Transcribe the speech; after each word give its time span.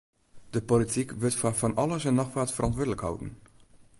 De 0.53 0.61
polityk 0.69 1.09
wurdt 1.19 1.39
foar 1.41 1.55
fan 1.59 1.77
alles 1.83 2.05
en 2.09 2.17
noch 2.21 2.33
wat 2.37 2.53
ferantwurdlik 2.53 3.01
holden. 3.05 3.31